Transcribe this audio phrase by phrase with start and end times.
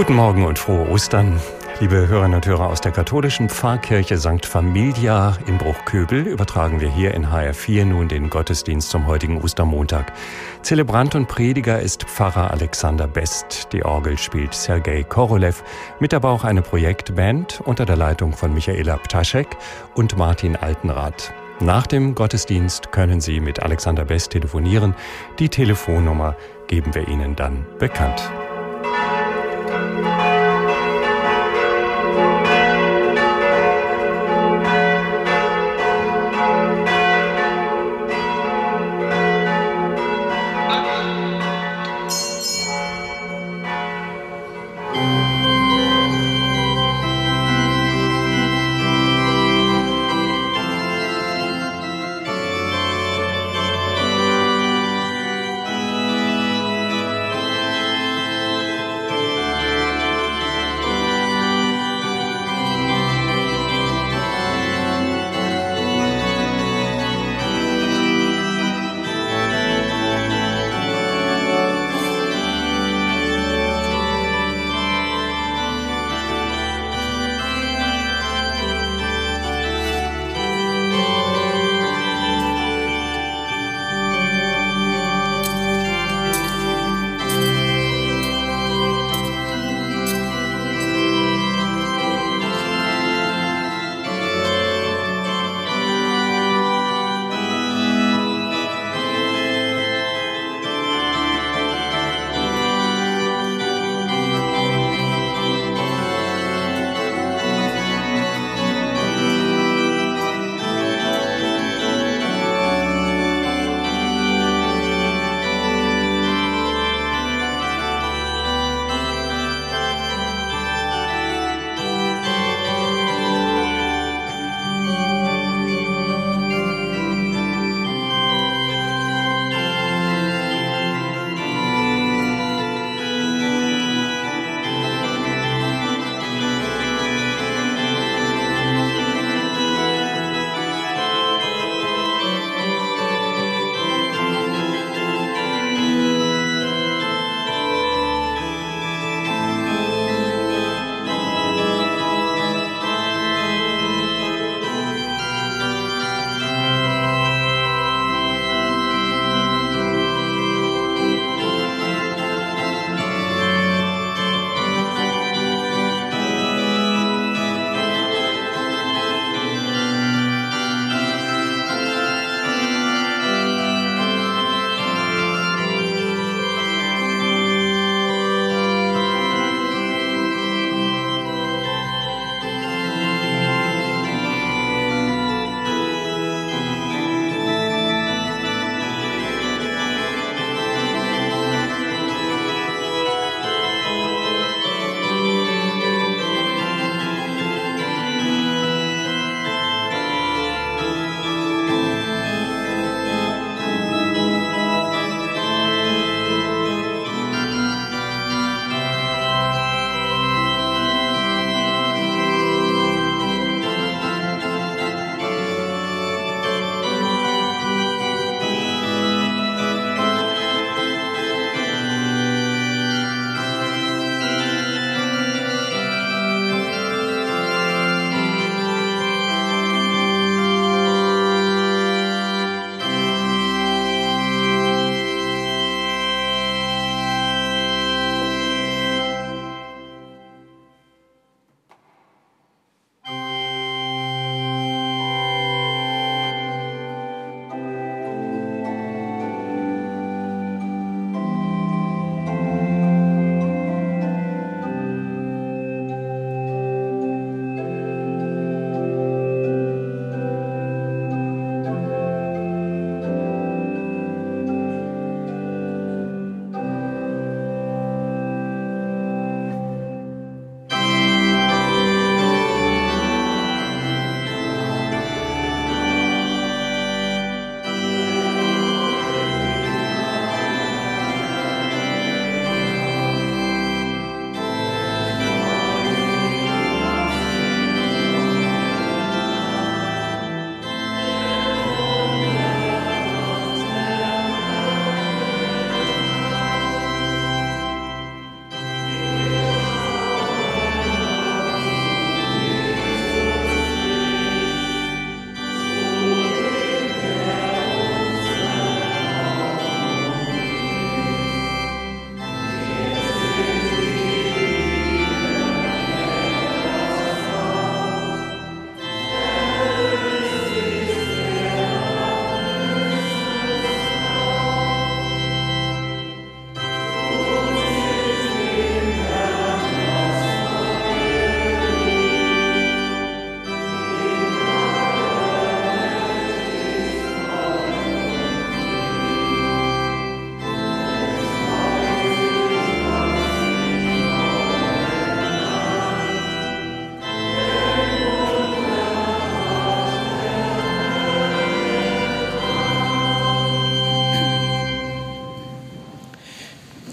[0.00, 1.38] Guten Morgen und frohe Ostern.
[1.78, 4.46] Liebe Hörerinnen und Hörer aus der katholischen Pfarrkirche St.
[4.46, 10.14] Familia in Bruchköbel übertragen wir hier in HR4 nun den Gottesdienst zum heutigen Ostermontag.
[10.62, 13.68] Zelebrant und Prediger ist Pfarrer Alexander Best.
[13.74, 15.62] Die Orgel spielt Sergei Korolev,
[15.98, 19.54] mit aber auch eine Projektband unter der Leitung von Michaela Ptaschek
[19.94, 21.34] und Martin Altenrath.
[21.60, 24.94] Nach dem Gottesdienst können Sie mit Alexander Best telefonieren.
[25.38, 26.36] Die Telefonnummer
[26.68, 28.30] geben wir Ihnen dann bekannt.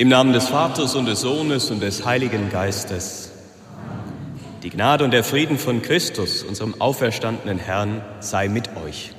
[0.08, 3.30] Im Namen des Vaters und des Sohnes und des Heiligen Geistes.
[4.64, 9.12] Die Gnade und der Frieden von Christus, unserem auferstandenen Herrn, sei mit euch.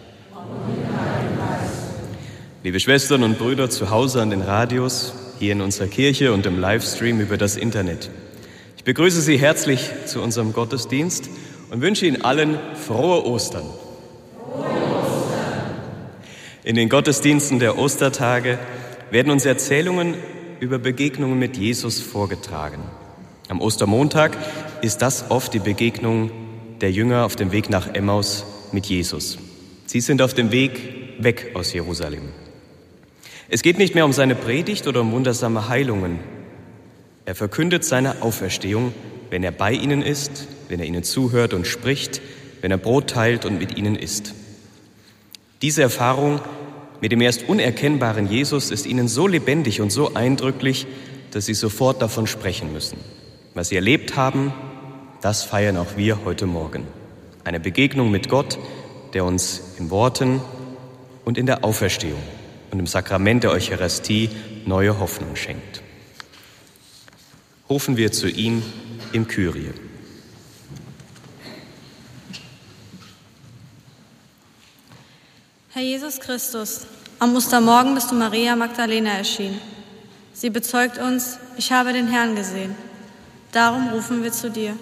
[2.62, 6.58] Liebe Schwestern und Brüder zu Hause an den Radios, hier in unserer Kirche und im
[6.58, 8.08] Livestream über das Internet.
[8.78, 11.28] Ich begrüße Sie herzlich zu unserem Gottesdienst
[11.70, 13.66] und wünsche Ihnen allen frohe Ostern.
[16.64, 18.58] In den Gottesdiensten der Ostertage
[19.10, 20.14] werden uns Erzählungen
[20.60, 22.82] über Begegnungen mit Jesus vorgetragen.
[23.48, 24.36] Am Ostermontag
[24.82, 26.30] ist das oft die Begegnung
[26.80, 29.38] der Jünger auf dem Weg nach Emmaus mit Jesus.
[29.86, 32.28] Sie sind auf dem Weg weg aus Jerusalem.
[33.48, 36.18] Es geht nicht mehr um seine Predigt oder um wundersame Heilungen.
[37.24, 38.92] Er verkündet seine Auferstehung,
[39.30, 42.20] wenn er bei ihnen ist, wenn er ihnen zuhört und spricht,
[42.60, 44.34] wenn er Brot teilt und mit ihnen isst.
[45.62, 46.40] Diese Erfahrung
[47.00, 50.86] mit dem erst unerkennbaren Jesus ist ihnen so lebendig und so eindrücklich,
[51.30, 52.98] dass sie sofort davon sprechen müssen.
[53.54, 54.52] Was sie erlebt haben,
[55.20, 56.86] das feiern auch wir heute Morgen.
[57.44, 58.58] Eine Begegnung mit Gott,
[59.14, 60.40] der uns in Worten
[61.24, 62.22] und in der Auferstehung
[62.70, 64.30] und im Sakrament der Eucharistie
[64.66, 65.82] neue Hoffnung schenkt.
[67.70, 68.62] Rufen wir zu ihm
[69.12, 69.72] im Kyrie.
[75.78, 76.86] Herr Jesus Christus,
[77.20, 79.60] am Ostermorgen bist du Maria Magdalena erschienen.
[80.32, 82.74] Sie bezeugt uns, ich habe den Herrn gesehen.
[83.52, 84.76] Darum rufen wir zu dir.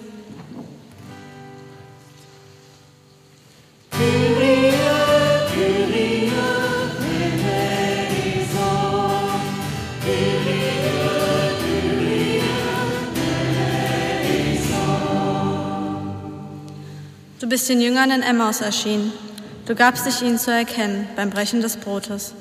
[17.38, 19.25] Du bist den Jüngern in Emmaus erschienen.
[19.66, 22.34] Du gabst dich ihnen zu erkennen beim Brechen des Brotes.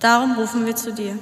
[0.00, 1.18] Darum rufen wir zu dir.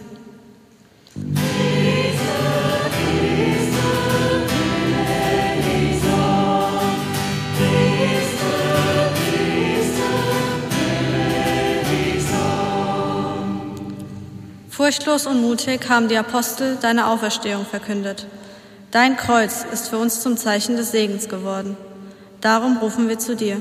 [14.71, 18.27] Furchtlos und mutig haben die Apostel deine Auferstehung verkündet.
[18.93, 21.77] Dein Kreuz ist für uns zum Zeichen des Segens geworden.
[22.41, 23.61] Darum rufen wir zu dir.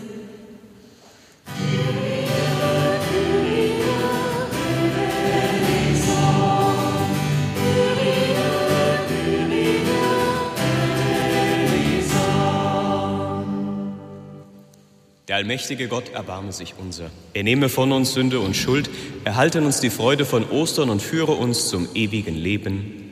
[15.34, 17.10] Der allmächtige Gott erbarme sich unser.
[17.34, 18.88] Er nehme von uns Sünde und Schuld,
[19.24, 23.03] erhalte uns die Freude von Ostern und führe uns zum ewigen Leben.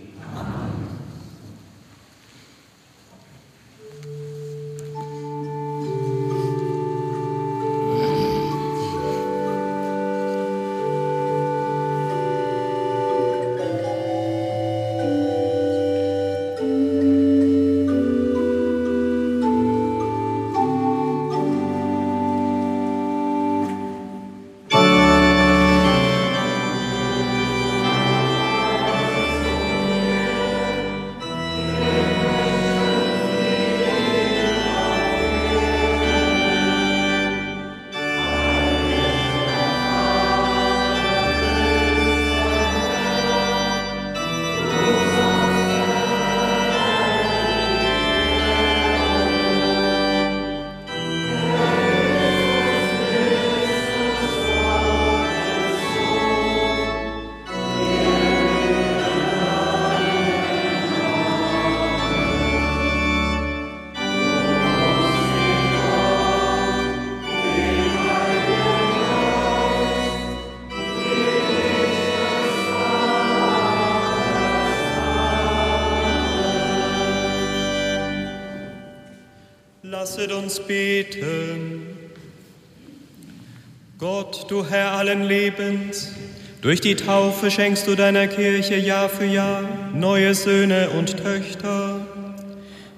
[86.72, 89.64] Durch die Taufe schenkst du deiner Kirche Jahr für Jahr
[89.94, 92.00] neue Söhne und Töchter.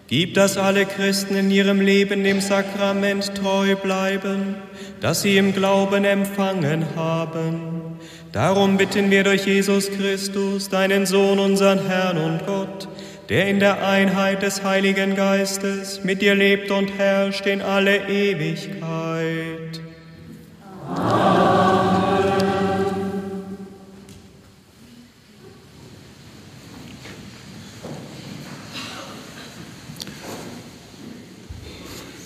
[0.05, 4.57] Gib, dass alle Christen in ihrem Leben dem Sakrament treu bleiben,
[5.01, 7.97] das sie im Glauben empfangen haben.
[8.31, 12.87] Darum bitten wir durch Jesus Christus, deinen Sohn, unseren Herrn und Gott,
[13.29, 19.62] der in der Einheit des Heiligen Geistes mit dir lebt und herrscht in alle Ewigkeit.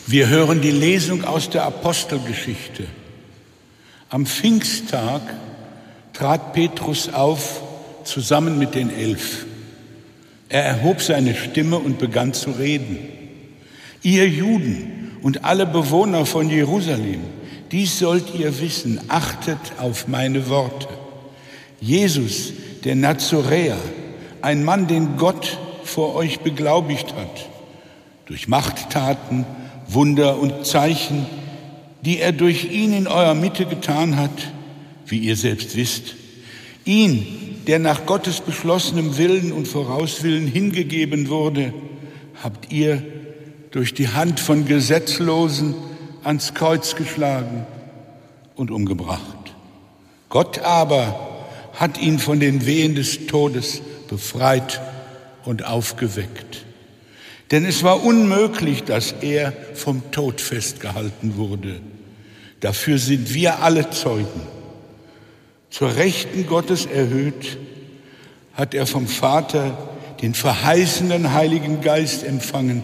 [0.09, 2.85] Wir hören die Lesung aus der Apostelgeschichte.
[4.07, 5.21] Am Pfingsttag
[6.13, 7.61] trat Petrus auf
[8.05, 9.45] zusammen mit den Elf.
[10.47, 12.99] Er erhob seine Stimme und begann zu reden.
[14.01, 17.19] Ihr Juden und alle Bewohner von Jerusalem,
[17.73, 20.87] dies sollt ihr wissen, achtet auf meine Worte.
[21.81, 22.53] Jesus,
[22.85, 23.77] der Nazoräer,
[24.41, 27.49] ein Mann, den Gott vor euch beglaubigt hat,
[28.25, 29.45] durch Machttaten,
[29.87, 31.25] Wunder und Zeichen,
[32.01, 34.51] die er durch ihn in eurer Mitte getan hat,
[35.05, 36.15] wie ihr selbst wisst.
[36.85, 41.73] Ihn, der nach Gottes beschlossenem Willen und Vorauswillen hingegeben wurde,
[42.41, 43.03] habt ihr
[43.71, 45.75] durch die Hand von Gesetzlosen
[46.23, 47.65] ans Kreuz geschlagen
[48.55, 49.53] und umgebracht.
[50.29, 51.37] Gott aber
[51.73, 54.81] hat ihn von den Wehen des Todes befreit
[55.45, 56.65] und aufgeweckt.
[57.51, 61.79] Denn es war unmöglich, dass er vom Tod festgehalten wurde.
[62.59, 64.41] Dafür sind wir alle Zeugen.
[65.69, 67.57] Zur Rechten Gottes erhöht,
[68.53, 69.77] hat er vom Vater
[70.21, 72.81] den verheißenen Heiligen Geist empfangen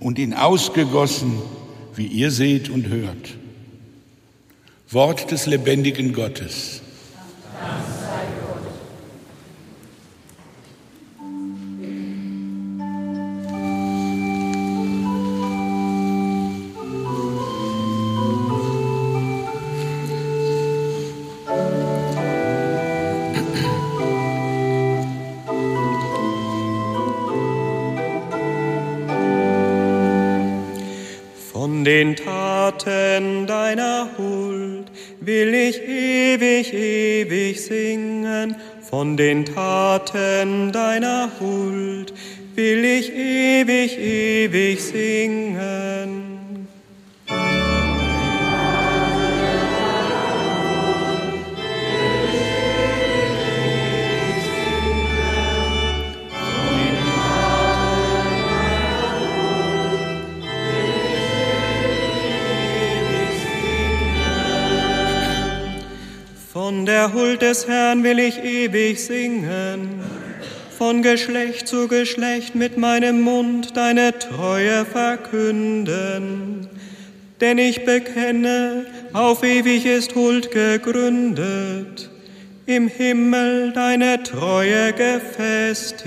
[0.00, 1.40] und ihn ausgegossen,
[1.94, 3.36] wie ihr seht und hört.
[4.90, 6.80] Wort des lebendigen Gottes.
[67.86, 70.00] Herrn will ich ewig singen.
[70.76, 76.68] Von Geschlecht zu Geschlecht mit meinem Mund deine Treue verkünden.
[77.40, 82.10] Denn ich bekenne, auf ewig ist Huld gegründet,
[82.66, 86.06] im Himmel deine Treue gefestigt.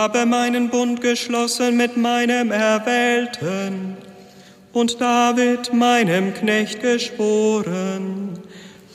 [0.00, 3.98] Habe meinen Bund geschlossen mit meinem Erwählten
[4.72, 8.38] und David, meinem Knecht, geschworen.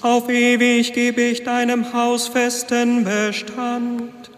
[0.02, 4.32] Auf ewig gebe ich deinem Haus festen Bestand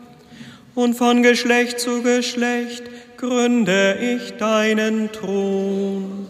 [0.76, 2.84] und von Geschlecht zu Geschlecht
[3.16, 6.28] gründe ich deinen Thron.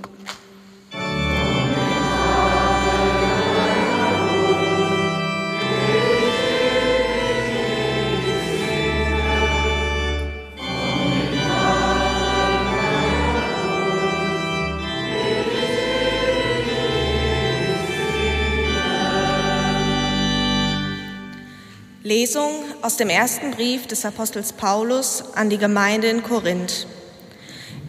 [22.07, 26.87] Lesung aus dem ersten Brief des Apostels Paulus an die Gemeinde in Korinth.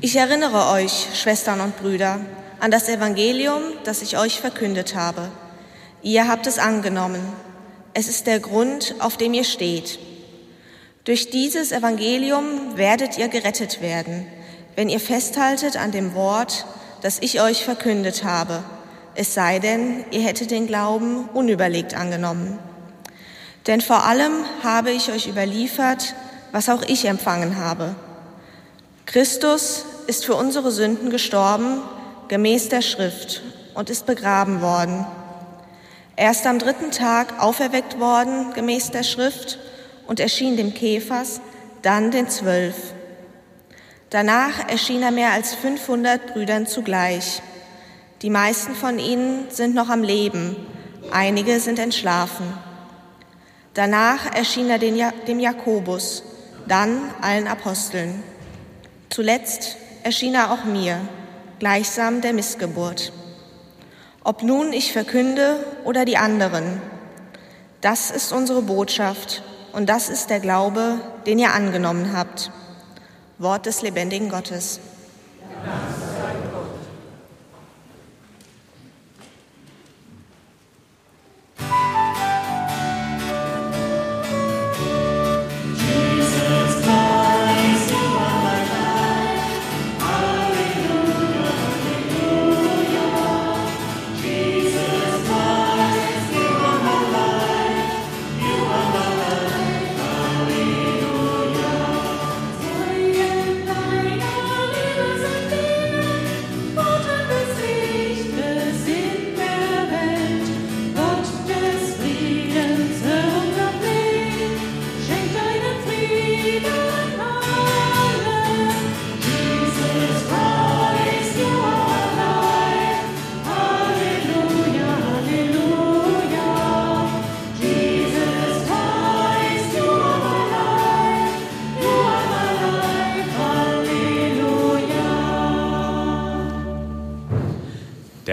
[0.00, 2.18] Ich erinnere euch, Schwestern und Brüder,
[2.58, 5.30] an das Evangelium, das ich euch verkündet habe.
[6.02, 7.20] Ihr habt es angenommen.
[7.94, 10.00] Es ist der Grund, auf dem ihr steht.
[11.04, 14.26] Durch dieses Evangelium werdet ihr gerettet werden,
[14.74, 16.66] wenn ihr festhaltet an dem Wort,
[17.02, 18.64] das ich euch verkündet habe,
[19.14, 22.58] es sei denn, ihr hättet den Glauben unüberlegt angenommen.
[23.68, 24.32] Denn vor allem
[24.64, 26.14] habe ich euch überliefert,
[26.52, 27.94] was auch ich empfangen habe.
[29.04, 31.82] Christus ist für unsere Sünden gestorben,
[32.28, 33.42] gemäß der Schrift,
[33.74, 35.06] und ist begraben worden.
[36.16, 39.58] Er ist am dritten Tag auferweckt worden, gemäß der Schrift,
[40.06, 41.42] und erschien dem Käfers,
[41.82, 42.74] dann den Zwölf.
[44.08, 47.42] Danach erschien er mehr als 500 Brüdern zugleich.
[48.22, 50.56] Die meisten von ihnen sind noch am Leben,
[51.12, 52.46] einige sind entschlafen.
[53.78, 56.24] Danach erschien er dem Jakobus,
[56.66, 58.24] dann allen Aposteln.
[59.08, 60.98] Zuletzt erschien er auch mir,
[61.60, 63.12] gleichsam der Missgeburt.
[64.24, 66.82] Ob nun ich verkünde oder die anderen,
[67.80, 72.50] das ist unsere Botschaft und das ist der Glaube, den ihr angenommen habt.
[73.38, 74.80] Wort des lebendigen Gottes.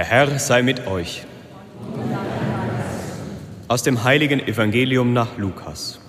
[0.06, 1.24] Der Herr sei mit euch.
[3.68, 6.00] Aus dem heiligen Evangelium nach Lukas.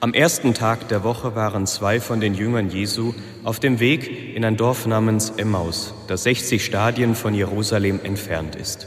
[0.00, 3.12] Am ersten Tag der Woche waren zwei von den Jüngern Jesu
[3.44, 8.86] auf dem Weg in ein Dorf namens Emmaus, das 60 Stadien von Jerusalem entfernt ist.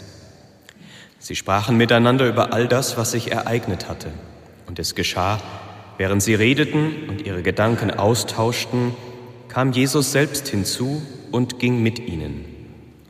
[1.20, 4.10] Sie sprachen miteinander über all das, was sich ereignet hatte.
[4.66, 5.40] Und es geschah,
[6.00, 8.96] während sie redeten und ihre Gedanken austauschten,
[9.50, 12.46] kam Jesus selbst hinzu und ging mit ihnen.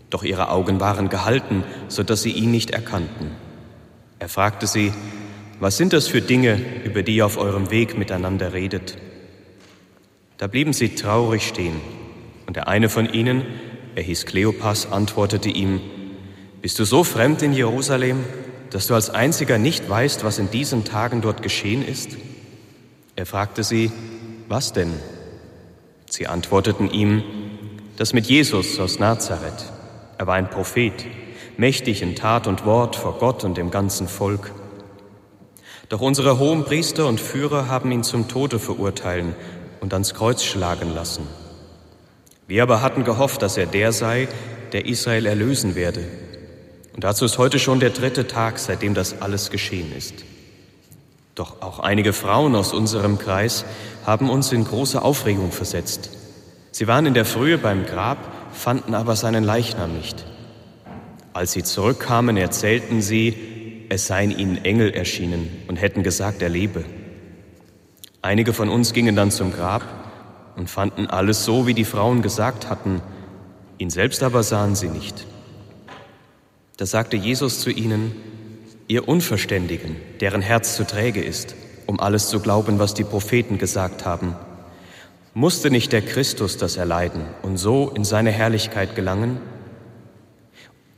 [0.09, 3.31] Doch ihre Augen waren gehalten, so dass sie ihn nicht erkannten.
[4.17, 4.91] Er fragte sie,
[5.59, 8.97] was sind das für Dinge, über die ihr auf eurem Weg miteinander redet?
[10.37, 11.81] Da blieben sie traurig stehen,
[12.47, 13.43] und der eine von ihnen,
[13.95, 15.81] er hieß Kleopas, antwortete ihm,
[16.61, 18.23] Bist du so fremd in Jerusalem,
[18.69, 22.17] dass du als einziger nicht weißt, was in diesen Tagen dort geschehen ist?
[23.15, 23.91] Er fragte sie,
[24.47, 24.93] was denn?
[26.09, 27.23] Sie antworteten ihm,
[27.97, 29.71] das mit Jesus aus Nazareth.
[30.17, 31.05] Er war ein Prophet,
[31.57, 34.51] mächtig in Tat und Wort vor Gott und dem ganzen Volk.
[35.87, 39.35] Doch unsere hohen Priester und Führer haben ihn zum Tode verurteilen
[39.81, 41.27] und ans Kreuz schlagen lassen.
[42.47, 44.27] Wir aber hatten gehofft, dass er der sei,
[44.71, 46.03] der Israel erlösen werde.
[46.93, 50.15] Und dazu ist heute schon der dritte Tag, seitdem das alles geschehen ist.
[51.35, 53.63] Doch auch einige Frauen aus unserem Kreis
[54.09, 56.09] haben uns in große Aufregung versetzt.
[56.71, 58.17] Sie waren in der Frühe beim Grab,
[58.51, 60.25] fanden aber seinen Leichnam nicht.
[61.31, 66.85] Als sie zurückkamen, erzählten sie, es seien ihnen Engel erschienen und hätten gesagt, er lebe.
[68.23, 69.83] Einige von uns gingen dann zum Grab
[70.55, 73.03] und fanden alles so, wie die Frauen gesagt hatten,
[73.77, 75.27] ihn selbst aber sahen sie nicht.
[76.77, 78.15] Da sagte Jesus zu ihnen,
[78.87, 81.53] ihr Unverständigen, deren Herz zu träge ist,
[81.89, 84.35] um alles zu glauben, was die Propheten gesagt haben.
[85.33, 89.39] Musste nicht der Christus das erleiden und so in seine Herrlichkeit gelangen?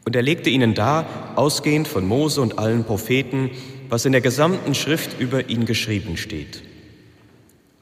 [0.03, 1.05] Und er legte ihnen dar,
[1.37, 3.51] ausgehend von Mose und allen Propheten,
[3.87, 6.61] was in der gesamten Schrift über ihn geschrieben steht.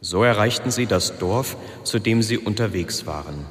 [0.02, 3.48] So erreichten sie das Dorf, zu dem sie unterwegs waren.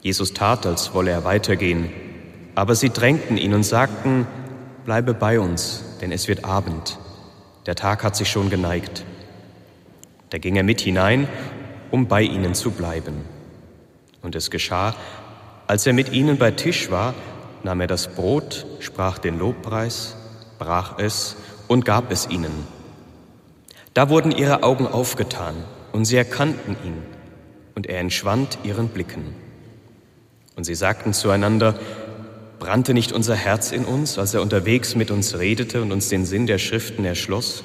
[0.00, 1.90] Jesus tat, als wolle er weitergehen,
[2.54, 4.28] aber sie drängten ihn und sagten,
[4.84, 7.00] Bleibe bei uns, denn es wird Abend.
[7.66, 9.04] Der Tag hat sich schon geneigt.
[10.30, 11.28] Da ging er mit hinein,
[11.90, 13.24] um bei ihnen zu bleiben.
[14.22, 14.94] Und es geschah,
[15.66, 17.14] als er mit ihnen bei Tisch war,
[17.64, 20.16] nahm er das Brot, sprach den Lobpreis,
[20.58, 22.52] brach es und gab es ihnen.
[23.94, 25.54] Da wurden ihre Augen aufgetan
[25.92, 27.02] und sie erkannten ihn,
[27.74, 29.34] und er entschwand ihren Blicken.
[30.54, 31.78] Und sie sagten zueinander,
[32.58, 36.24] Brannte nicht unser Herz in uns, als er unterwegs mit uns redete und uns den
[36.24, 37.64] Sinn der Schriften erschloss?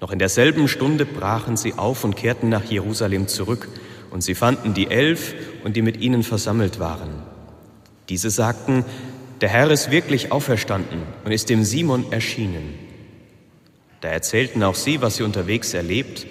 [0.00, 3.68] Noch in derselben Stunde brachen sie auf und kehrten nach Jerusalem zurück,
[4.10, 5.34] und sie fanden die Elf
[5.64, 7.22] und die mit ihnen versammelt waren.
[8.08, 8.84] Diese sagten,
[9.40, 12.74] der Herr ist wirklich auferstanden und ist dem Simon erschienen.
[14.00, 16.26] Da erzählten auch sie, was sie unterwegs erlebt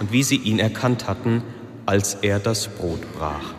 [0.00, 1.42] und wie sie ihn erkannt hatten,
[1.84, 3.55] als er das Brot brach.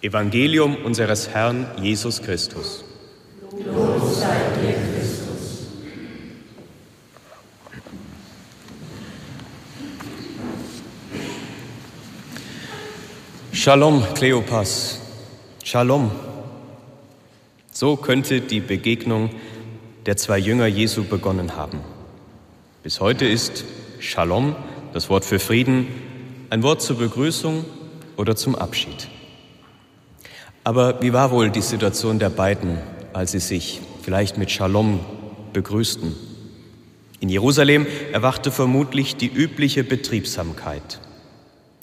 [0.00, 2.84] Evangelium unseres Herrn Jesus Christus.
[3.50, 5.66] Lob sei dir, Christus.
[13.52, 15.00] Shalom, Kleopas.
[15.64, 16.12] Shalom.
[17.72, 19.30] So könnte die Begegnung
[20.06, 21.80] der zwei Jünger Jesu begonnen haben.
[22.84, 23.64] Bis heute ist
[23.98, 24.54] Shalom,
[24.92, 25.88] das Wort für Frieden,
[26.50, 27.64] ein Wort zur Begrüßung
[28.16, 29.08] oder zum Abschied.
[30.68, 32.76] Aber wie war wohl die Situation der beiden,
[33.14, 35.00] als sie sich vielleicht mit Shalom
[35.54, 36.14] begrüßten?
[37.20, 41.00] In Jerusalem erwachte vermutlich die übliche Betriebsamkeit.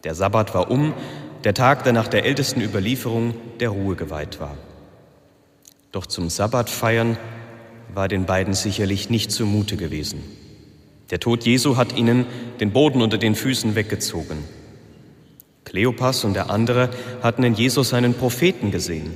[0.04, 0.94] Der Sabbat war um,
[1.44, 4.56] der Tag, der nach der ältesten Überlieferung der Ruhe geweiht war.
[5.92, 7.18] Doch zum Sabbatfeiern
[7.92, 10.22] war den beiden sicherlich nicht zumute gewesen.
[11.10, 12.28] Der Tod Jesu hat ihnen
[12.60, 14.38] den Boden unter den Füßen weggezogen.
[15.76, 16.90] Kleopas und der andere
[17.22, 19.12] hatten in Jesus einen Propheten gesehen,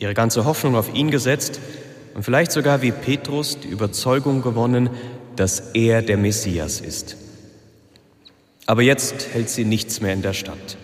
[0.00, 1.60] ihre ganze Hoffnung auf ihn gesetzt
[2.14, 4.90] und vielleicht sogar wie Petrus die Überzeugung gewonnen,
[5.36, 7.16] dass er der Messias ist.
[8.66, 10.78] Aber jetzt hält sie nichts mehr in der Stadt.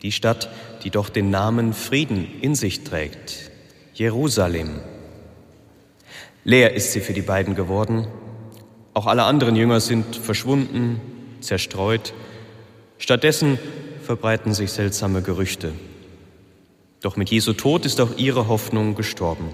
[0.00, 0.48] Die Stadt,
[0.82, 3.50] die doch den Namen Frieden in sich trägt,
[3.92, 4.80] Jerusalem.
[6.42, 8.06] Leer ist sie für die beiden geworden.
[8.94, 11.02] Auch alle anderen Jünger sind verschwunden,
[11.42, 12.14] zerstreut.
[12.96, 13.58] Stattdessen
[14.12, 15.72] verbreiten sich seltsame Gerüchte.
[17.00, 19.48] Doch mit Jesu Tod ist auch ihre Hoffnung gestorben.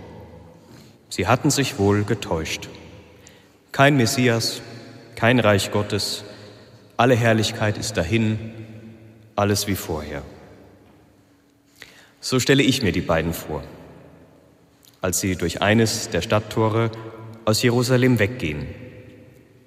[1.08, 2.68] Sie hatten sich wohl getäuscht.
[3.70, 4.60] Kein Messias,
[5.14, 6.24] kein Reich Gottes,
[6.96, 8.50] alle Herrlichkeit ist dahin,
[9.36, 10.22] alles wie vorher.
[12.20, 13.62] So stelle ich mir die beiden vor,
[15.00, 16.90] als sie durch eines der Stadttore
[17.44, 18.66] aus Jerusalem weggehen.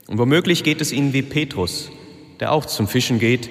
[0.07, 1.89] Und womöglich geht es ihnen wie Petrus,
[2.41, 3.49] der auch zum Fischen geht.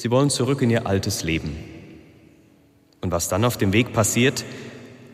[0.00, 1.58] Sie wollen zurück in ihr altes Leben.
[3.02, 4.46] Und was dann auf dem Weg passiert,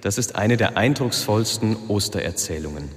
[0.01, 2.88] das ist eine der eindrucksvollsten Ostererzählungen.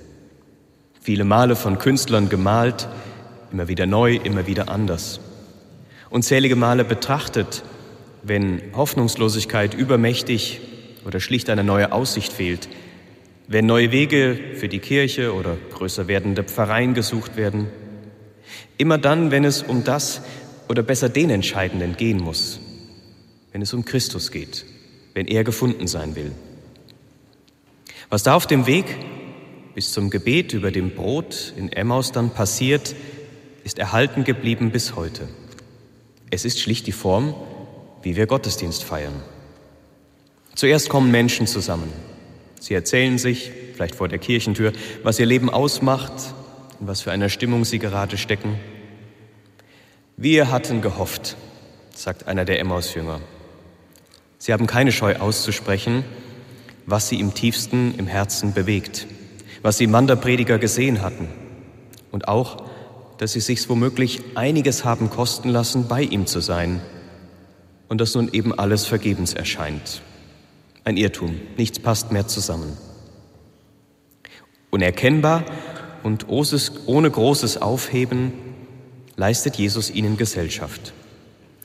[1.02, 2.88] Viele Male von Künstlern gemalt,
[3.52, 5.20] immer wieder neu, immer wieder anders.
[6.12, 7.64] Unzählige Male betrachtet,
[8.22, 10.62] wenn Hoffnungslosigkeit übermächtig
[11.08, 12.70] oder schlicht eine neue Aussicht fehlt,
[13.48, 17.68] wenn neue Wege für die Kirche oder größer werdende Pfarreien gesucht werden,
[18.78, 20.22] immer dann, wenn es um das
[20.70, 22.60] oder besser den Entscheidenden gehen muss,
[23.52, 24.66] wenn es um Christus geht,
[25.16, 26.32] wenn er gefunden sein will.
[28.10, 28.86] Was da auf dem Weg
[29.74, 32.96] bis zum Gebet über dem Brot in Emmaus dann passiert,
[33.64, 35.28] ist erhalten geblieben bis heute.
[36.30, 37.34] Es ist schlicht die Form,
[38.04, 39.22] wie wir Gottesdienst feiern.
[40.56, 41.92] Zuerst kommen Menschen zusammen.
[42.60, 46.14] Sie erzählen sich, vielleicht vor der Kirchentür, was ihr Leben ausmacht,
[46.80, 48.60] in was für einer Stimmung sie gerade stecken.
[50.22, 51.38] Wir hatten gehofft,
[51.96, 53.22] sagt einer der Emmaus-Jünger.
[54.38, 56.04] Sie haben keine Scheu auszusprechen,
[56.86, 59.08] was sie im tiefsten im Herzen bewegt,
[59.62, 61.30] was sie im Wanderprediger gesehen hatten
[62.12, 62.66] und auch,
[63.18, 66.82] dass sie sich womöglich einiges haben kosten lassen, bei ihm zu sein
[67.88, 70.02] und dass nun eben alles vergebens erscheint.
[70.84, 72.78] Ein Irrtum, nichts passt mehr zusammen.
[74.70, 75.46] Unerkennbar
[76.04, 78.49] und ohne großes Aufheben
[79.20, 80.94] leistet Jesus ihnen Gesellschaft.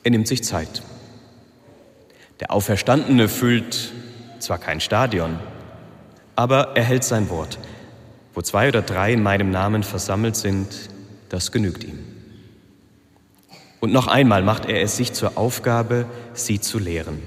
[0.03, 0.83] Er nimmt sich Zeit.
[2.41, 3.93] Der Auferstandene füllt
[4.41, 5.39] zwar kein Stadion,
[6.35, 7.61] aber er hält sein Wort.
[8.35, 10.67] Wo zwei oder drei in meinem Namen versammelt sind,
[11.29, 12.01] das genügt ihm.
[13.79, 17.23] Und noch einmal macht er es sich zur Aufgabe, sie zu lehren.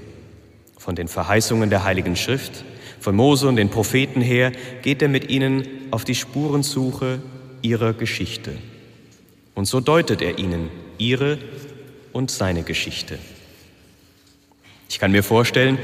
[0.76, 2.64] Von den Verheißungen der Heiligen Schrift,
[3.00, 7.22] von Mose und den Propheten her, geht er mit ihnen auf die Spurensuche
[7.62, 8.58] ihrer Geschichte.
[9.58, 11.36] Und so deutet er ihnen ihre
[12.12, 13.18] und seine Geschichte.
[14.88, 15.78] Ich kann mir vorstellen,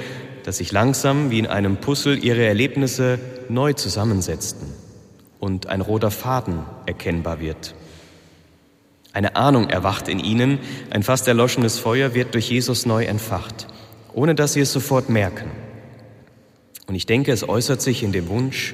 [0.45, 4.69] dass sich langsam wie in einem Puzzle ihre Erlebnisse neu zusammensetzten
[5.41, 7.75] und ein roter Faden erkennbar wird.
[9.13, 10.61] Eine Ahnung erwacht in ihnen,
[10.91, 13.67] ein fast erloschenes Feuer wird durch Jesus neu entfacht,
[14.13, 15.51] ohne dass sie es sofort merken.
[16.87, 18.73] Und ich denke, es äußert sich in dem Wunsch,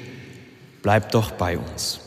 [0.82, 2.00] bleib doch bei uns.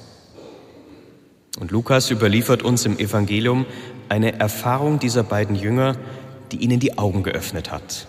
[1.59, 3.65] Und Lukas überliefert uns im Evangelium
[4.09, 5.95] eine Erfahrung dieser beiden Jünger,
[6.51, 8.07] die ihnen die Augen geöffnet hat.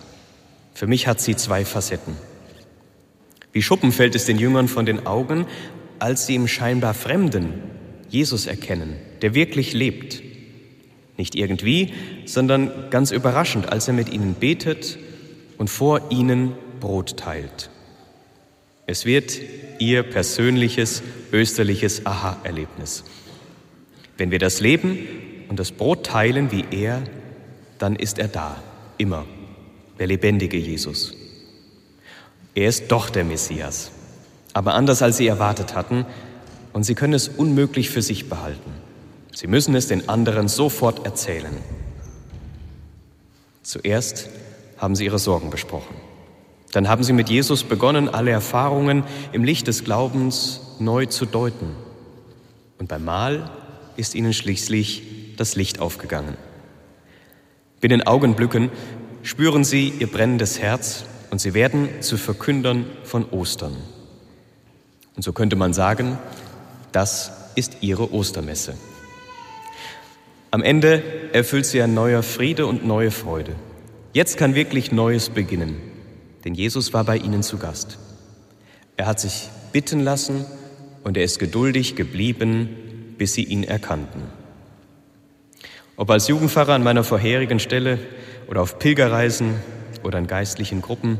[0.73, 2.15] Für mich hat sie zwei Facetten.
[3.53, 5.45] Wie Schuppen fällt es den Jüngern von den Augen,
[5.99, 7.53] als sie im scheinbar Fremden
[8.09, 10.21] Jesus erkennen, der wirklich lebt.
[11.17, 11.93] Nicht irgendwie,
[12.25, 14.97] sondern ganz überraschend, als er mit ihnen betet
[15.57, 17.69] und vor ihnen Brot teilt.
[18.87, 19.39] Es wird
[19.79, 23.03] ihr persönliches, österliches Aha-Erlebnis.
[24.17, 24.99] Wenn wir das Leben
[25.49, 27.01] und das Brot teilen wie er,
[27.77, 28.61] dann ist er da,
[28.97, 29.25] immer,
[29.99, 31.13] der lebendige Jesus.
[32.53, 33.91] Er ist doch der Messias,
[34.53, 36.05] aber anders als sie erwartet hatten,
[36.71, 38.71] und sie können es unmöglich für sich behalten.
[39.33, 41.55] Sie müssen es den anderen sofort erzählen.
[43.63, 44.29] Zuerst
[44.77, 45.95] haben sie ihre Sorgen besprochen.
[46.73, 51.75] Dann haben sie mit Jesus begonnen, alle Erfahrungen im Licht des Glaubens neu zu deuten.
[52.77, 53.49] Und beim Mahl
[53.97, 56.37] ist ihnen schließlich das Licht aufgegangen.
[57.81, 58.69] Binnen Augenblicken
[59.23, 63.75] spüren sie ihr brennendes Herz und sie werden zu Verkündern von Ostern.
[65.15, 66.17] Und so könnte man sagen,
[66.91, 68.75] das ist ihre Ostermesse.
[70.51, 71.03] Am Ende
[71.33, 73.55] erfüllt sie ein neuer Friede und neue Freude.
[74.13, 75.75] Jetzt kann wirklich Neues beginnen,
[76.45, 77.97] denn Jesus war bei ihnen zu Gast.
[78.95, 80.45] Er hat sich bitten lassen
[81.03, 82.77] und er ist geduldig geblieben,
[83.17, 84.23] bis sie ihn erkannten.
[85.97, 87.99] Ob als Jugendpfarrer an meiner vorherigen Stelle
[88.47, 89.55] oder auf Pilgerreisen
[90.03, 91.19] oder in geistlichen Gruppen,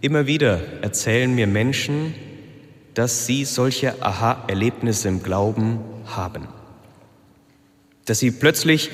[0.00, 2.14] immer wieder erzählen mir Menschen,
[2.92, 6.48] dass sie solche Aha-Erlebnisse im Glauben haben.
[8.04, 8.90] Dass sie plötzlich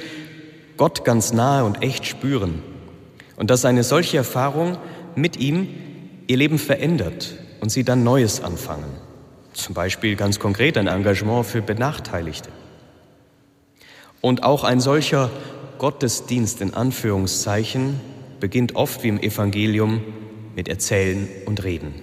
[0.76, 2.62] Gott ganz nahe und echt spüren
[3.36, 4.78] und dass eine solche Erfahrung
[5.16, 5.68] mit ihm
[6.26, 8.99] ihr Leben verändert und sie dann Neues anfangen.
[9.52, 12.50] Zum Beispiel ganz konkret ein Engagement für Benachteiligte.
[14.20, 15.30] Und auch ein solcher
[15.78, 18.00] Gottesdienst in Anführungszeichen
[18.38, 20.02] beginnt oft wie im Evangelium
[20.54, 21.94] mit Erzählen und Reden.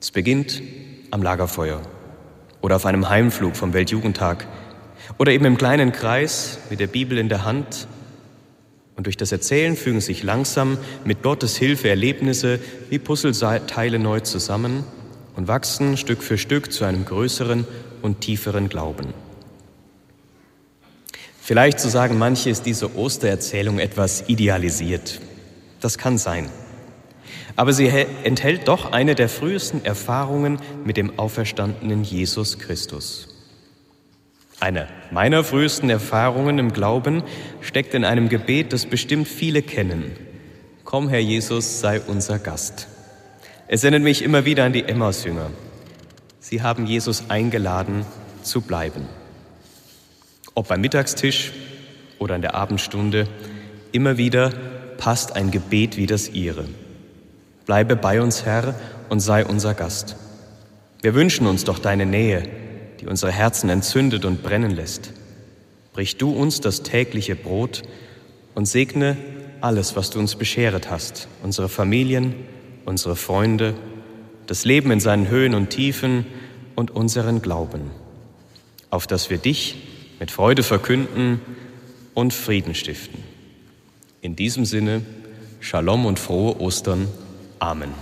[0.00, 0.62] Es beginnt
[1.10, 1.80] am Lagerfeuer
[2.60, 4.46] oder auf einem Heimflug vom Weltjugendtag
[5.18, 7.86] oder eben im kleinen Kreis mit der Bibel in der Hand
[8.96, 14.84] Und durch das Erzählen fügen sich langsam mit Gottes Hilfe Erlebnisse wie Puzzleteile neu zusammen
[15.36, 17.66] und wachsen Stück für Stück zu einem größeren
[18.02, 19.14] und tieferen Glauben.
[21.40, 25.20] Vielleicht, so sagen manche, ist diese Ostererzählung etwas idealisiert.
[25.80, 26.48] Das kann sein.
[27.56, 27.88] Aber sie
[28.22, 33.28] enthält doch eine der frühesten Erfahrungen mit dem auferstandenen Jesus Christus.
[34.60, 37.22] Eine meiner frühesten Erfahrungen im Glauben
[37.60, 40.16] steckt in einem Gebet, das bestimmt viele kennen.
[40.84, 42.88] Komm, Herr Jesus, sei unser Gast.
[43.66, 45.50] Es erinnert mich immer wieder an die Emmausjünger.
[46.38, 48.04] Sie haben Jesus eingeladen,
[48.42, 49.08] zu bleiben.
[50.54, 51.52] Ob beim Mittagstisch
[52.18, 53.26] oder in der Abendstunde,
[53.92, 54.50] immer wieder
[54.98, 56.66] passt ein Gebet wie das ihre.
[57.64, 58.74] Bleibe bei uns, Herr,
[59.08, 60.16] und sei unser Gast.
[61.00, 62.42] Wir wünschen uns doch deine Nähe,
[63.00, 65.14] die unsere Herzen entzündet und brennen lässt.
[65.94, 67.82] Brich du uns das tägliche Brot
[68.54, 69.16] und segne
[69.62, 72.34] alles, was du uns bescheret hast, unsere Familien,
[72.84, 73.74] unsere Freunde,
[74.46, 76.26] das Leben in seinen Höhen und Tiefen
[76.74, 77.90] und unseren Glauben,
[78.90, 79.76] auf dass wir dich
[80.20, 81.40] mit Freude verkünden
[82.14, 83.22] und Frieden stiften.
[84.20, 85.02] In diesem Sinne,
[85.64, 87.08] Shalom und frohe Ostern.
[87.58, 87.94] Amen.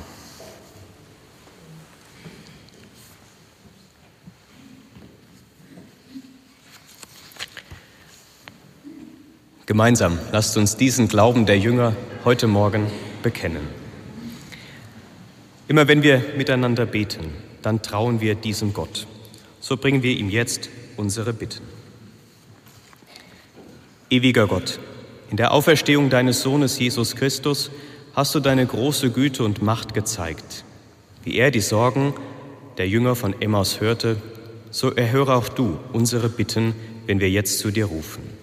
[9.65, 12.89] Gemeinsam lasst uns diesen Glauben der Jünger heute Morgen
[13.23, 13.82] bekennen.
[15.73, 17.33] Immer wenn wir miteinander beten,
[17.63, 19.07] dann trauen wir diesem Gott.
[19.59, 21.63] So bringen wir ihm jetzt unsere Bitten.
[24.11, 24.79] Ewiger Gott,
[25.31, 27.71] in der Auferstehung deines Sohnes Jesus Christus
[28.13, 30.67] hast du deine große Güte und Macht gezeigt.
[31.25, 32.13] Wie er die Sorgen
[32.77, 34.19] der Jünger von Emmaus hörte,
[34.71, 36.75] so erhöre auch du unsere Bitten,
[37.07, 38.42] wenn wir jetzt zu dir rufen.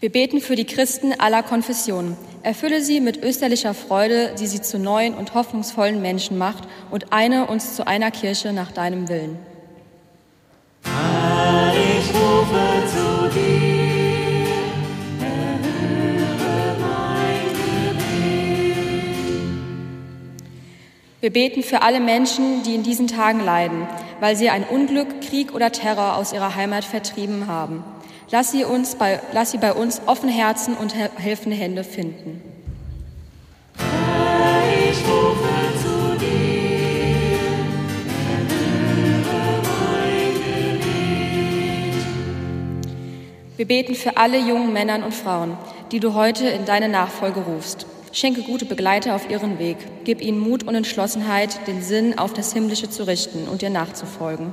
[0.00, 2.16] Wir beten für die Christen aller Konfessionen.
[2.42, 7.46] Erfülle sie mit österlicher Freude, die sie zu neuen und hoffnungsvollen Menschen macht und eine
[7.48, 9.38] uns zu einer Kirche nach deinem Willen.
[10.84, 13.60] Ich rufe zu dir.
[21.20, 23.86] Wir beten für alle Menschen, die in diesen Tagen leiden,
[24.20, 27.84] weil sie ein Unglück, Krieg oder Terror aus ihrer Heimat vertrieben haben.
[28.32, 32.40] Lass sie, uns bei, lass sie bei uns offene Herzen und helfende Hände finden.
[33.76, 35.48] ich rufe
[35.82, 37.40] zu dir,
[38.22, 38.50] mein.
[43.56, 45.58] Wir beten für alle jungen Männer und Frauen,
[45.90, 47.84] die du heute in deine Nachfolge rufst.
[48.12, 49.76] Schenke gute Begleiter auf ihren Weg.
[50.04, 54.52] Gib ihnen Mut und Entschlossenheit, den Sinn auf das Himmlische zu richten und dir nachzufolgen.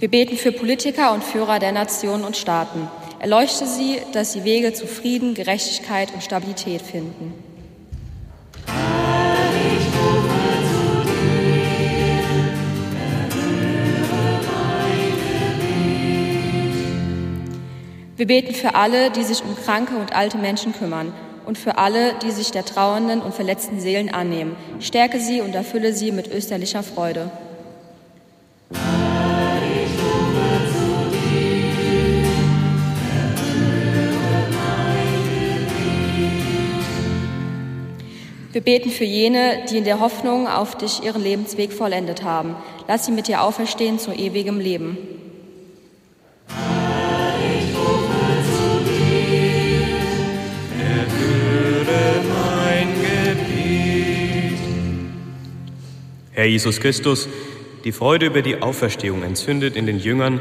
[0.00, 2.88] Wir beten für Politiker und Führer der Nationen und Staaten.
[3.18, 7.34] Erleuchte sie, dass sie Wege zu Frieden, Gerechtigkeit und Stabilität finden.
[18.16, 21.12] Wir beten für alle, die sich um kranke und alte Menschen kümmern
[21.44, 24.54] und für alle, die sich der trauernden und verletzten Seelen annehmen.
[24.78, 27.32] Stärke sie und erfülle sie mit österlicher Freude.
[38.50, 42.56] Wir beten für jene, die in der Hoffnung auf dich ihren Lebensweg vollendet haben.
[42.86, 44.96] Lass sie mit dir auferstehen zu ewigem Leben.
[56.32, 57.28] Herr Jesus Christus,
[57.84, 60.40] die Freude über die Auferstehung entzündet in den Jüngern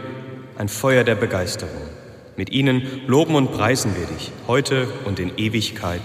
[0.57, 1.81] ein Feuer der Begeisterung.
[2.37, 6.01] Mit ihnen loben und preisen wir dich heute und in Ewigkeit.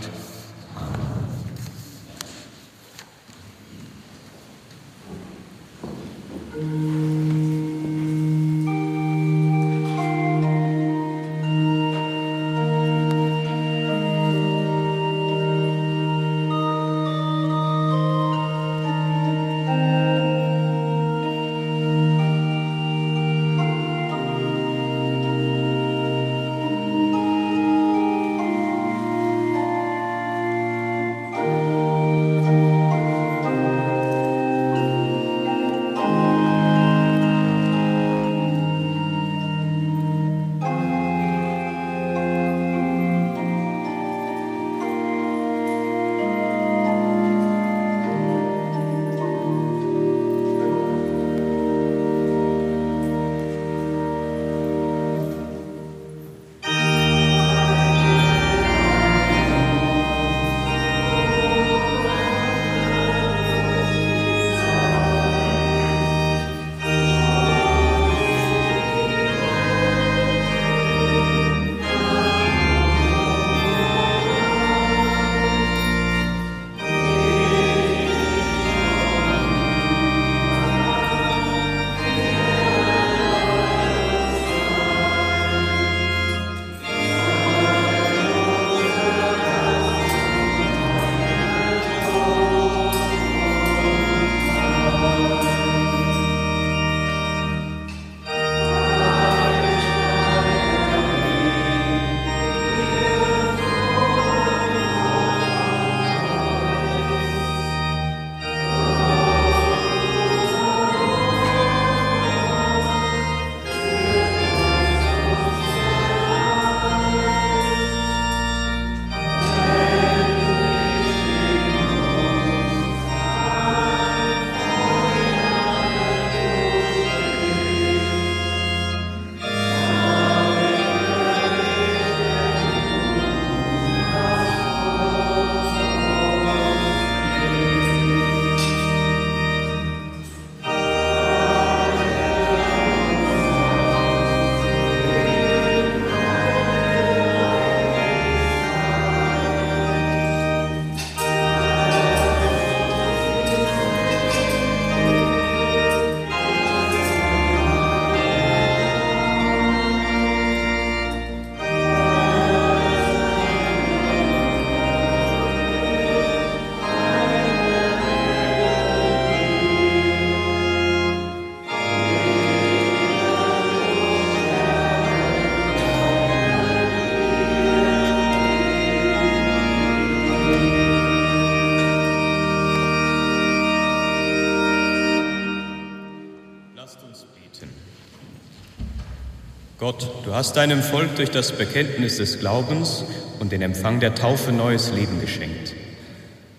[189.83, 193.05] Gott, du hast deinem Volk durch das Bekenntnis des Glaubens
[193.41, 195.75] und den Empfang der Taufe neues Leben geschenkt.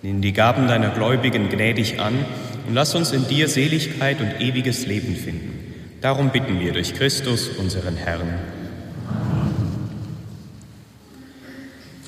[0.02, 2.26] Nimm die Gaben deiner Gläubigen gnädig an
[2.68, 5.74] und lass uns in dir Seligkeit und ewiges Leben finden.
[6.02, 8.28] Darum bitten wir durch Christus, unseren Herrn.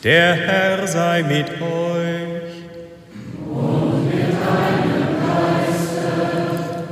[0.03, 2.51] Der Herr sei mit euch.
[3.49, 5.15] Und mit deinem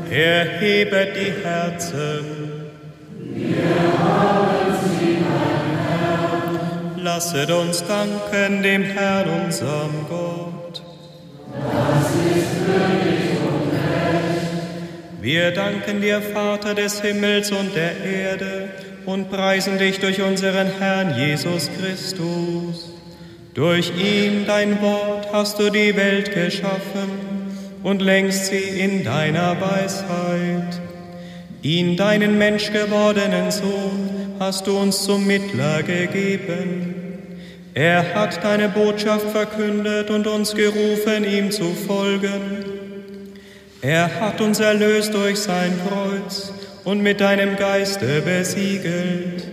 [0.07, 0.15] Geiste.
[0.15, 2.53] Erhebet die Herzen.
[6.98, 10.82] Lasset uns danken dem Herrn, unserem Gott.
[11.52, 15.22] Das ist würdig und recht.
[15.22, 18.70] Wir danken dir, Vater des Himmels und der Erde,
[19.06, 22.94] und preisen dich durch unseren Herrn Jesus Christus.
[23.54, 27.10] Durch ihn, dein Wort, hast du die Welt geschaffen
[27.84, 30.82] und lenkst sie in deiner Weisheit.
[31.64, 36.93] Ihn, deinen menschgewordenen Sohn, hast du uns zum Mittler gegeben.
[37.74, 42.66] Er hat deine Botschaft verkündet und uns gerufen, ihm zu folgen.
[43.82, 46.51] Er hat uns erlöst durch sein Kreuz
[46.84, 49.47] und mit deinem Geiste besiegelt.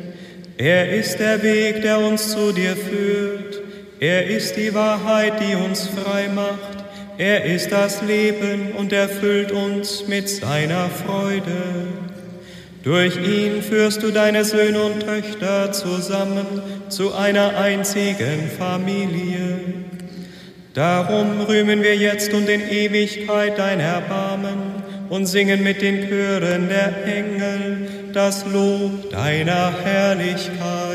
[0.58, 3.62] Er ist der Weg, der uns zu dir führt.
[4.00, 6.79] Er ist die Wahrheit, die uns frei macht.
[7.20, 11.52] Er ist das Leben und erfüllt uns mit seiner Freude.
[12.82, 16.46] Durch ihn führst du deine Söhne und Töchter zusammen
[16.88, 19.58] zu einer einzigen Familie.
[20.72, 27.04] Darum rühmen wir jetzt und in Ewigkeit dein Erbarmen und singen mit den Chören der
[27.04, 30.89] Engel das Lob deiner Herrlichkeit.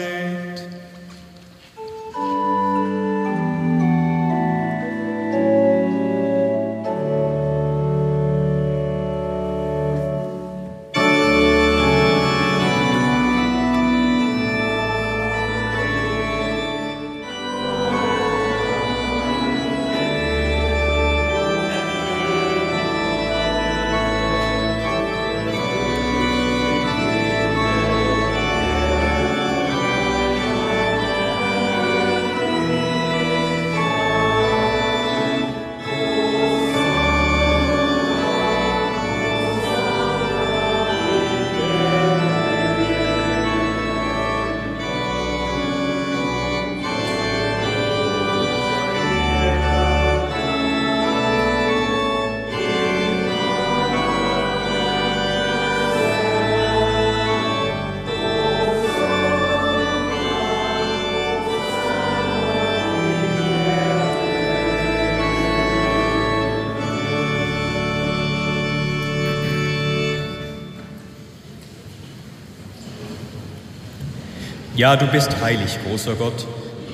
[74.78, 76.46] Ja, du bist heilig, großer Gott.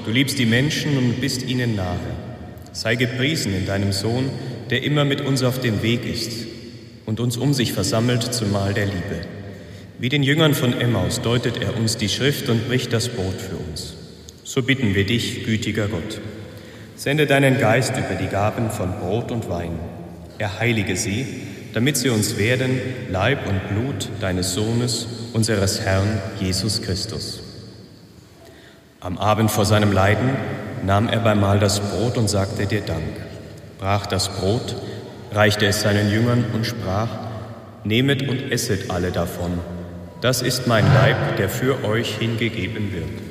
[0.05, 1.97] Du liebst die Menschen und bist ihnen nahe.
[2.73, 4.29] Sei gepriesen in deinem Sohn,
[4.69, 6.45] der immer mit uns auf dem Weg ist
[7.07, 9.21] und uns um sich versammelt zum Mahl der Liebe.
[9.97, 13.55] Wie den Jüngern von Emmaus deutet er uns die Schrift und bricht das Brot für
[13.55, 13.95] uns.
[14.43, 16.21] So bitten wir dich, gütiger Gott.
[16.95, 19.79] Sende deinen Geist über die Gaben von Brot und Wein.
[20.37, 21.25] Er heilige sie,
[21.73, 22.79] damit sie uns werden
[23.09, 27.41] Leib und Blut deines Sohnes, unseres Herrn Jesus Christus.
[29.03, 30.29] Am Abend vor seinem Leiden
[30.85, 33.01] nahm er beim Mahl das Brot und sagte dir Dank,
[33.79, 34.75] brach das Brot,
[35.31, 37.07] reichte es seinen Jüngern und sprach,
[37.83, 39.57] Nehmet und esset alle davon,
[40.21, 43.30] das ist mein Leib, der für euch hingegeben wird.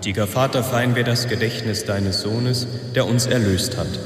[0.00, 3.98] Gütiger Vater, feiern wir das Gedächtnis deines Sohnes, der uns erlöst hat.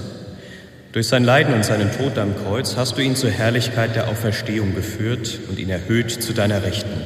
[0.91, 4.75] Durch sein Leiden und seinen Tod am Kreuz hast du ihn zur Herrlichkeit der Auferstehung
[4.75, 7.05] geführt und ihn erhöht zu deiner Rechten.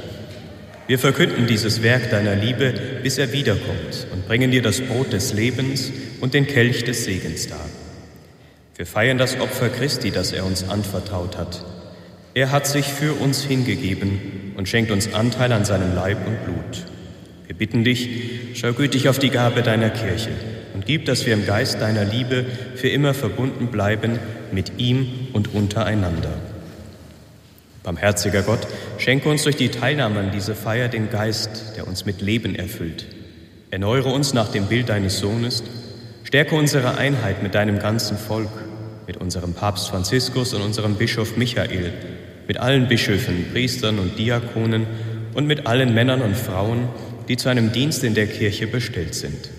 [0.87, 2.73] Wir verkünden dieses Werk deiner Liebe,
[3.03, 7.47] bis er wiederkommt und bringen dir das Brot des Lebens und den Kelch des Segens
[7.47, 7.69] dar.
[8.75, 11.63] Wir feiern das Opfer Christi, das er uns anvertraut hat.
[12.33, 16.87] Er hat sich für uns hingegeben und schenkt uns Anteil an seinem Leib und Blut.
[17.49, 18.11] Wir bitten dich,
[18.53, 20.29] schau gütig auf die Gabe deiner Kirche
[20.75, 22.45] und gib, dass wir im Geist deiner Liebe
[22.77, 24.19] für immer verbunden bleiben
[24.53, 26.35] mit ihm und untereinander.
[27.83, 28.67] Barmherziger Gott,
[28.99, 33.07] schenke uns durch die Teilnahme an diese Feier den Geist, der uns mit Leben erfüllt.
[33.71, 35.65] Erneuere uns nach dem Bild deines Sohnes,
[36.25, 38.51] stärke unsere Einheit mit deinem ganzen Volk,
[39.07, 41.95] mit unserem Papst Franziskus und unserem Bischof Michael,
[42.47, 44.87] mit allen Bischöfen, Priestern und Diakonen
[45.33, 46.91] und mit allen Männern und Frauen,
[47.29, 49.51] die zu einem Dienst in der Kirche bestellt sind.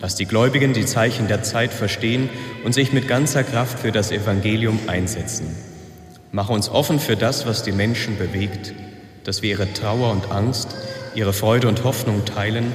[0.00, 2.28] Lass die Gläubigen die Zeichen der Zeit verstehen
[2.64, 5.46] und sich mit ganzer Kraft für das Evangelium einsetzen.
[6.30, 8.74] Mach uns offen für das, was die Menschen bewegt,
[9.24, 10.74] dass wir ihre Trauer und Angst,
[11.14, 12.72] ihre Freude und Hoffnung teilen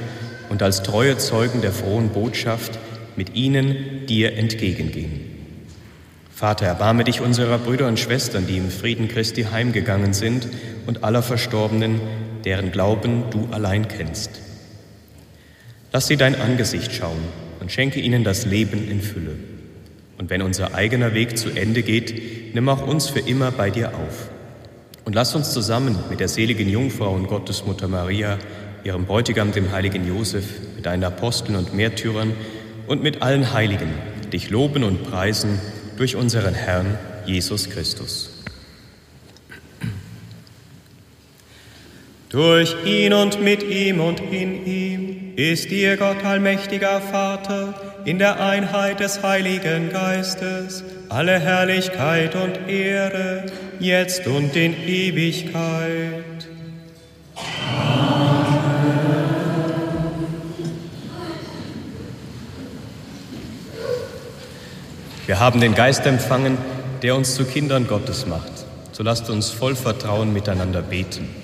[0.48, 2.78] und als treue Zeugen der frohen Botschaft
[3.16, 5.34] mit ihnen dir entgegengehen.
[6.34, 10.48] Vater, erbarme dich unserer Brüder und Schwestern, die im Frieden Christi heimgegangen sind,
[10.86, 12.00] und aller Verstorbenen,
[12.44, 14.30] deren Glauben du allein kennst.
[15.92, 17.22] Lass sie dein Angesicht schauen
[17.60, 19.36] und schenke ihnen das Leben in Fülle.
[20.18, 23.94] Und wenn unser eigener Weg zu Ende geht, nimm auch uns für immer bei dir
[23.94, 24.30] auf.
[25.04, 28.38] Und lass uns zusammen mit der seligen Jungfrau und Gottesmutter Maria,
[28.84, 30.44] ihrem Bräutigam, dem heiligen Josef,
[30.76, 32.32] mit deinen Aposteln und Märtyrern
[32.86, 33.92] und mit allen Heiligen
[34.32, 35.60] dich loben und preisen
[35.96, 38.33] durch unseren Herrn Jesus Christus.
[42.34, 47.74] Durch ihn und mit ihm und in ihm ist dir Gott allmächtiger Vater
[48.04, 53.46] in der Einheit des Heiligen Geistes alle Herrlichkeit und Ehre,
[53.78, 56.48] jetzt und in Ewigkeit.
[65.26, 66.58] Wir haben den Geist empfangen,
[67.02, 68.50] der uns zu Kindern Gottes macht.
[68.90, 71.43] So lasst uns voll Vertrauen miteinander beten.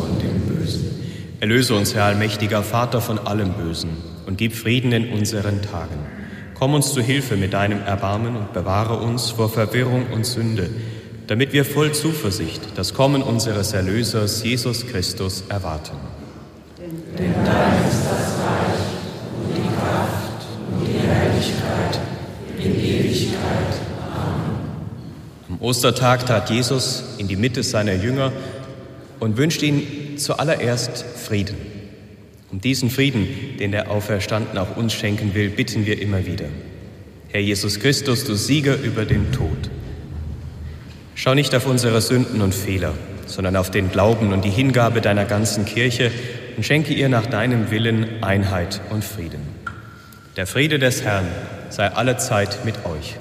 [1.41, 5.97] Erlöse uns, Herr allmächtiger Vater, von allem Bösen und gib Frieden in unseren Tagen.
[6.53, 10.69] Komm uns zu Hilfe mit deinem Erbarmen und bewahre uns vor Verwirrung und Sünde,
[11.25, 15.97] damit wir voll Zuversicht das Kommen unseres Erlösers Jesus Christus erwarten.
[17.17, 18.83] Denn dein ist das Reich
[19.41, 21.99] und die Kraft und die Herrlichkeit
[22.59, 23.81] in Ewigkeit.
[24.15, 24.59] Amen.
[25.49, 28.31] Am Ostertag trat Jesus in die Mitte seiner Jünger
[29.19, 31.55] und wünscht ihnen zuallererst Frieden.
[32.51, 33.27] Um diesen Frieden,
[33.59, 36.45] den der Auferstandene auch uns schenken will, bitten wir immer wieder.
[37.29, 39.69] Herr Jesus Christus, du Sieger über den Tod.
[41.15, 42.93] Schau nicht auf unsere Sünden und Fehler,
[43.25, 46.11] sondern auf den Glauben und die Hingabe deiner ganzen Kirche
[46.57, 49.41] und schenke ihr nach deinem Willen Einheit und Frieden.
[50.35, 51.27] Der Friede des Herrn
[51.69, 53.15] sei allezeit mit euch.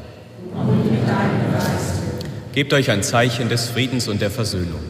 [2.53, 4.81] Gebt euch ein Zeichen des Friedens und der Versöhnung.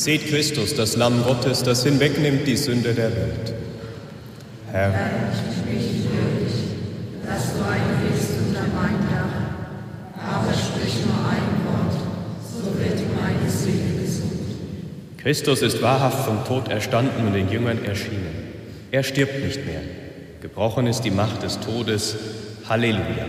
[0.00, 3.52] Seht Christus, das Lamm Gottes, das hinwegnimmt die Sünde der Welt.
[4.72, 4.94] Herr,
[5.30, 6.54] ich bin würdig,
[7.26, 12.00] dass du eingehst unter mein Dach, aber sprich nur ein Wort,
[12.50, 14.40] so wird meine Seele gesund.
[15.18, 18.54] Christus ist wahrhaft vom Tod erstanden und den Jüngern erschienen.
[18.90, 19.82] Er stirbt nicht mehr.
[20.40, 22.16] Gebrochen ist die Macht des Todes.
[22.66, 23.26] Halleluja.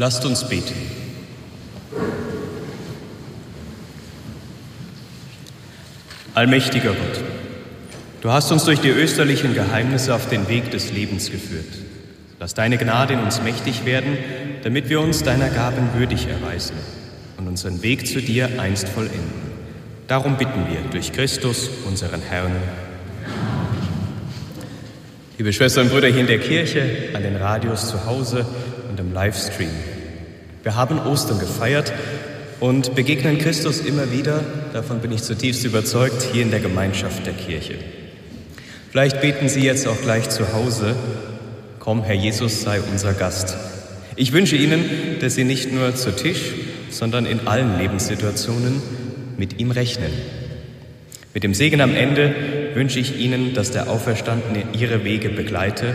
[0.00, 0.72] Lasst uns beten.
[6.32, 7.22] Allmächtiger Gott,
[8.22, 11.66] du hast uns durch die österlichen Geheimnisse auf den Weg des Lebens geführt.
[12.38, 14.16] Lass deine Gnade in uns mächtig werden,
[14.62, 16.76] damit wir uns deiner Gaben würdig erweisen
[17.36, 19.20] und unseren Weg zu dir einst vollenden.
[20.08, 22.56] Darum bitten wir durch Christus, unseren Herrn.
[25.36, 28.46] Liebe Schwestern und Brüder hier in der Kirche, an den Radios zu Hause
[28.88, 29.89] und im Livestream.
[30.62, 31.92] Wir haben Ostern gefeiert
[32.60, 37.32] und begegnen Christus immer wieder, davon bin ich zutiefst überzeugt, hier in der Gemeinschaft der
[37.32, 37.74] Kirche.
[38.90, 40.96] Vielleicht beten Sie jetzt auch gleich zu Hause
[41.80, 43.56] Komm, Herr Jesus, sei unser Gast.
[44.14, 44.84] Ich wünsche Ihnen,
[45.20, 46.52] dass Sie nicht nur zu Tisch,
[46.90, 48.82] sondern in allen Lebenssituationen
[49.38, 50.12] mit ihm rechnen.
[51.32, 52.34] Mit dem Segen am Ende
[52.74, 55.94] wünsche ich Ihnen, dass der Auferstandene Ihre Wege begleite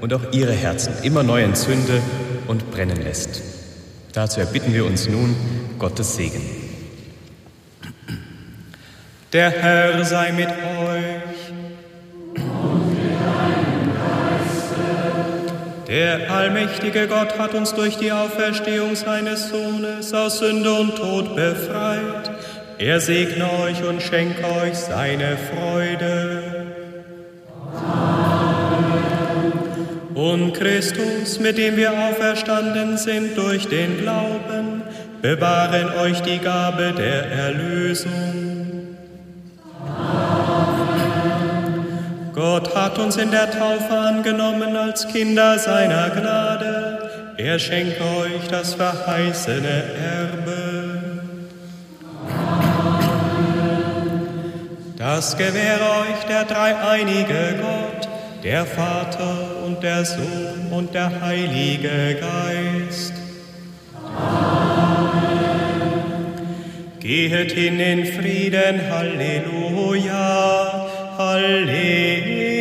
[0.00, 2.02] und auch Ihre Herzen immer neu entzünde
[2.48, 3.51] und brennen lässt.
[4.12, 5.34] Dazu erbitten wir uns nun
[5.78, 6.42] Gottes Segen.
[9.32, 11.32] Der Herr sei mit euch.
[15.88, 22.30] Der allmächtige Gott hat uns durch die Auferstehung seines Sohnes aus Sünde und Tod befreit.
[22.78, 26.31] Er segne euch und schenke euch seine Freude.
[30.22, 34.82] Und Christus, mit dem wir auferstanden sind durch den Glauben,
[35.20, 38.94] bewahren euch die Gabe der Erlösung.
[42.32, 47.10] Gott hat uns in der Taufe angenommen als Kinder seiner Gnade.
[47.36, 49.82] Er schenke euch das verheißene
[50.20, 51.00] Erbe.
[54.96, 58.08] Das gewähre euch der dreieinige Gott,
[58.44, 63.14] der Vater und der Sohn und der Heilige Geist.
[64.04, 64.72] Amen.
[67.00, 70.86] Gehet hin in Frieden, Halleluja.
[71.16, 72.51] Halleluja.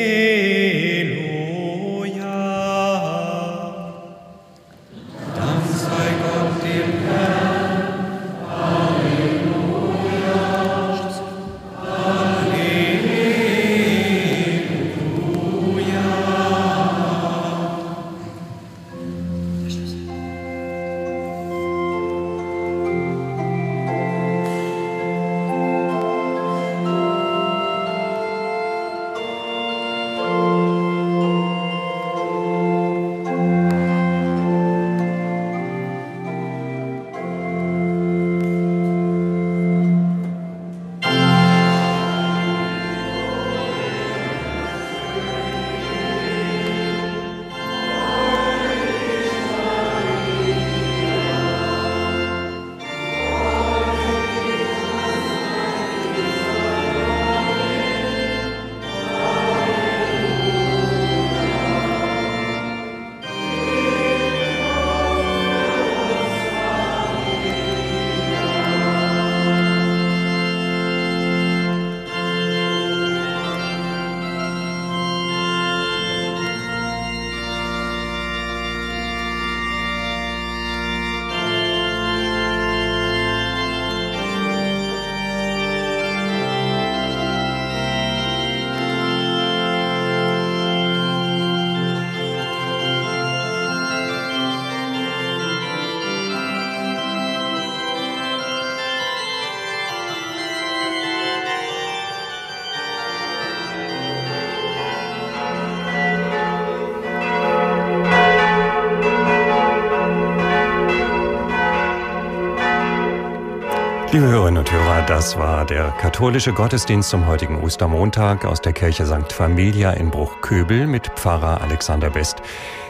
[115.12, 119.34] Das war der katholische Gottesdienst zum heutigen Ostermontag aus der Kirche St.
[119.34, 122.38] Familia in Bruchköbel mit Pfarrer Alexander Best.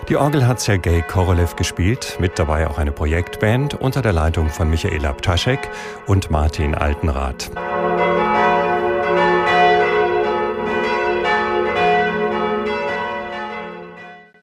[0.07, 4.69] Die Orgel hat Sergei Korolev gespielt, mit dabei auch eine Projektband unter der Leitung von
[4.69, 5.67] Michaela Ptaschek
[6.05, 7.49] und Martin Altenrath.